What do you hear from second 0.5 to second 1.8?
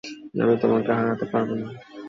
তোমাকে হারাতে পারবো না।